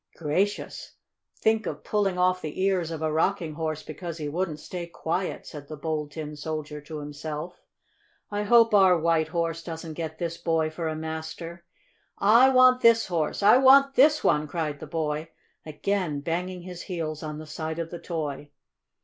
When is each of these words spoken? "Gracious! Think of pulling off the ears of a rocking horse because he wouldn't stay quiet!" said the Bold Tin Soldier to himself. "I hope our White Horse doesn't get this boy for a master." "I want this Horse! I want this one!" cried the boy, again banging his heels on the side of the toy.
"Gracious! 0.17 0.93
Think 1.37 1.67
of 1.67 1.83
pulling 1.83 2.17
off 2.17 2.41
the 2.41 2.59
ears 2.63 2.89
of 2.89 3.03
a 3.03 3.11
rocking 3.13 3.53
horse 3.53 3.83
because 3.83 4.17
he 4.17 4.27
wouldn't 4.27 4.59
stay 4.59 4.87
quiet!" 4.87 5.45
said 5.45 5.67
the 5.67 5.77
Bold 5.77 6.09
Tin 6.09 6.35
Soldier 6.35 6.81
to 6.81 6.97
himself. 6.97 7.61
"I 8.31 8.41
hope 8.41 8.73
our 8.73 8.97
White 8.97 9.27
Horse 9.27 9.61
doesn't 9.61 9.93
get 9.93 10.17
this 10.17 10.39
boy 10.39 10.71
for 10.71 10.87
a 10.87 10.95
master." 10.95 11.65
"I 12.17 12.49
want 12.49 12.81
this 12.81 13.05
Horse! 13.05 13.43
I 13.43 13.57
want 13.57 13.93
this 13.93 14.23
one!" 14.23 14.47
cried 14.47 14.79
the 14.79 14.87
boy, 14.87 15.29
again 15.67 16.21
banging 16.21 16.63
his 16.63 16.81
heels 16.81 17.21
on 17.21 17.37
the 17.37 17.45
side 17.45 17.77
of 17.77 17.91
the 17.91 17.99
toy. 17.99 18.49